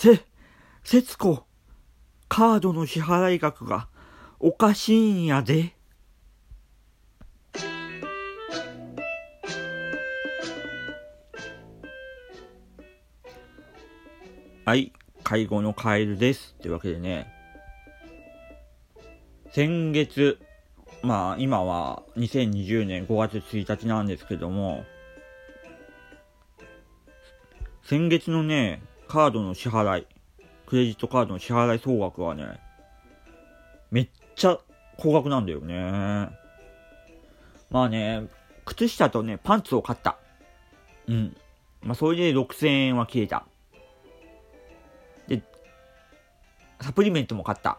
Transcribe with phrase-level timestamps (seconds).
[0.00, 0.20] せ、
[0.84, 1.42] 節子、
[2.28, 3.88] カードの支払い額が
[4.38, 5.74] おかしいんやで。
[14.64, 14.92] はい、
[15.24, 16.54] 介護のカエルです。
[16.60, 17.26] ってわけでね、
[19.50, 20.38] 先月、
[21.02, 24.84] まあ今は2020年5月1日なんですけども、
[27.82, 30.06] 先月のね、カードの支払い、
[30.66, 32.60] クレジットカードの支払い総額はね、
[33.90, 34.58] めっちゃ
[34.98, 36.28] 高額なんだよね。
[37.70, 38.26] まあね、
[38.66, 40.18] 靴下とね、パンツを買った。
[41.06, 41.36] うん。
[41.82, 43.46] まあそれで6000円は消えた。
[45.26, 45.42] で、
[46.80, 47.78] サプリメントも買った。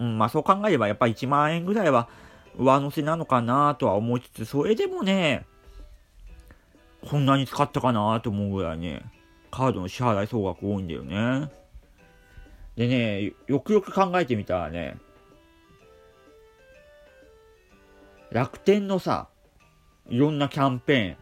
[0.00, 2.08] うん、まあそう考えればやっぱ1万円ぐらいは
[2.56, 5.46] 上乗せなのかなとは思いつつ、それでもね、
[7.08, 9.02] こんなに使ったかなと思うぐらいね、
[9.50, 11.50] カードの支払い総額多いんだよね。
[12.76, 14.98] でね、よくよく考えてみたらね、
[18.30, 19.28] 楽天のさ、
[20.08, 21.16] いろんなキャンペーン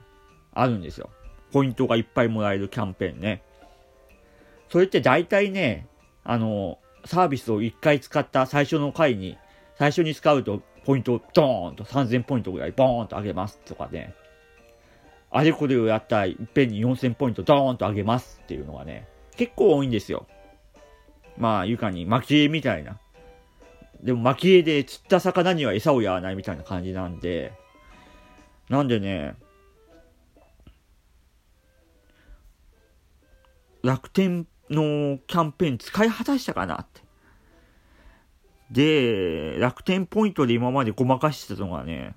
[0.52, 1.10] あるんですよ。
[1.52, 3.42] ポイントがいっぱいもらえるキャンペーンね。
[4.68, 5.86] それって大体ね、
[6.24, 9.38] あの、サービスを1回使った最初の回に、
[9.78, 14.14] 最初に使うとポイントをドーンと3000ポイントぐらいボーンと上げますとかね。
[15.30, 20.26] あれこれをやったらいっぺんに4000ポイントドーンと上げますっていうのがね、結構多いんですよ。
[21.36, 22.98] まあ、床に巻き絵みたいな。
[24.02, 27.52] でも巻き絵で釣った魚には餌をやらないみたいな感じなんで、
[28.68, 29.36] なんでね、
[33.82, 37.02] 楽天のキャンペーン使い果たしたかなって。
[38.70, 42.14] で、楽天ポイントで今までごまかしてたのがね、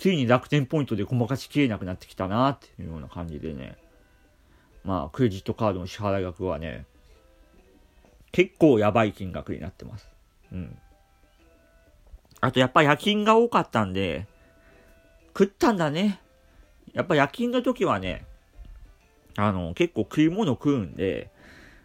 [0.00, 3.76] ついに楽天ポイントでごまかしきれなくなってきたなっていうような感じでね、
[4.82, 6.86] まあ、クレジットカードの支払額はね、
[8.32, 10.08] 結構やばい金額になってます。
[10.52, 10.78] うん。
[12.40, 14.26] あとやっぱ夜勤が多かったんで、
[15.36, 16.18] 食ったんだね。
[16.94, 18.24] やっぱ夜勤の時はね、
[19.36, 21.30] あの、結構食い物食うんで、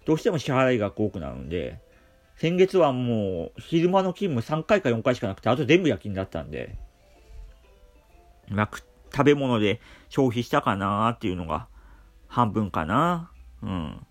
[0.05, 1.81] どうしても支払い額多くなるんで、
[2.37, 6.77] 先月はもう昼間の勤務3回か4回しかなくて、あと全部夜勤だったんで、
[8.49, 8.69] まあ、
[9.11, 9.79] 食べ物で
[10.09, 11.67] 消費したかなーっていうのが
[12.27, 13.31] 半分かな。
[13.61, 14.05] うん。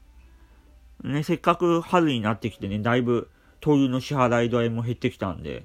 [1.05, 3.29] ね、せっかく春になってきてね、だいぶ
[3.61, 5.65] 灯油の支払い代も減ってきたんで、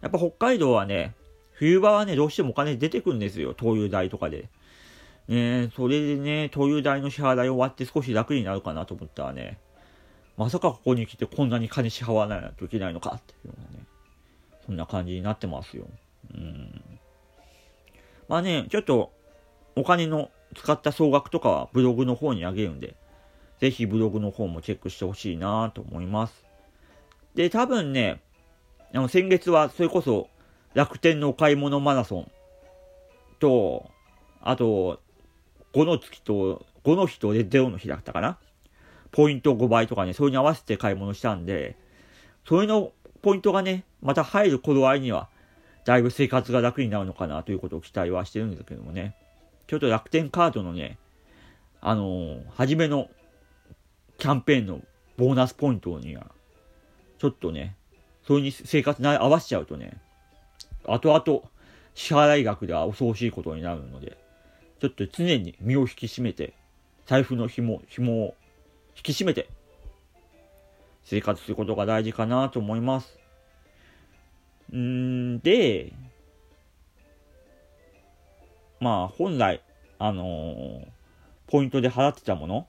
[0.00, 1.14] やっぱ北海道はね、
[1.52, 4.48] 冬場はね、どうしてもお金出てくんですよ、灯油代とかで。
[5.28, 9.58] ねそれでね、灯油代の支払い終わって少し楽になるかなと思ったらね、
[10.36, 13.86] まさかここに来てこんなに金支払わないといけないのかっていうのね、
[14.66, 15.86] そんな感じになってますよ。
[16.34, 16.99] うん。
[18.30, 19.12] まあね、ちょっと
[19.74, 22.94] お金の使った総額とかはブログの方にあげるんで、
[23.58, 26.46] ぜひブログの方もチェックしてほしいなと思います。
[27.34, 28.20] で、多分ね、
[28.94, 30.28] あの先月はそれこそ
[30.74, 32.30] 楽天のお買い物マラソン
[33.40, 33.90] と、
[34.42, 35.00] あと、
[35.72, 38.38] 5の月と、5の日と0の日だったかな
[39.10, 41.76] ポイント5倍とかね、それに合わせて買い物したんで、
[42.46, 42.92] それの
[43.22, 45.28] ポイントがね、また入る頃合いには、
[45.90, 49.16] だいぶ生活が楽になるのかなということを期待はしてるんですけどもね。
[49.66, 50.98] ちょっと楽天カードのね、
[51.80, 53.10] あのー、初めの
[54.16, 54.82] キャンペーンの
[55.16, 56.30] ボーナスポイントには、
[57.18, 57.74] ちょっとね、
[58.24, 60.00] それに生活に合わせちゃうとね、
[60.84, 61.42] 後々
[61.96, 64.16] 支払い額では恐ろしいことになるので、
[64.80, 66.54] ちょっと常に身を引き締めて、
[67.06, 68.36] 財布の紐、紐を
[68.96, 69.48] 引き締めて、
[71.02, 73.19] 生活することが大事かなと思います。
[74.76, 75.92] んで、
[78.80, 79.62] まあ本来、
[79.98, 80.86] あのー、
[81.48, 82.66] ポイントで払ってたもの、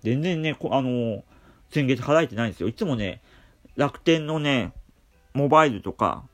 [0.00, 1.22] 全然ね、あのー、
[1.70, 2.68] 先月払えてないんですよ。
[2.68, 3.22] いつもね、
[3.76, 4.72] 楽天のね、
[5.34, 6.24] モバイルとか、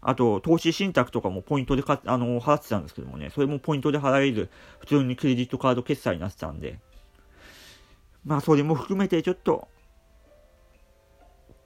[0.00, 6.78] あと、投資信託とかもポイントでか、あのー、払ってたんですけどもね、それもポイントで払える、普通にクレジットカード決済になってたんで、
[8.24, 9.68] まあ、それも含めてちょっと、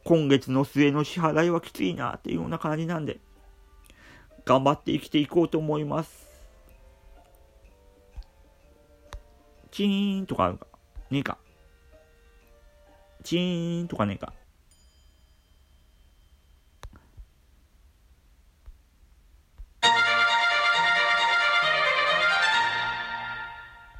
[0.08, 3.20] 今月の末の支払いはきついなっていうような感じなんで、
[4.46, 6.26] 頑張って生きていこうと思います。
[9.70, 10.66] チーンとかあるか
[11.10, 11.36] ねえか。
[13.22, 14.32] チーンとかねえか。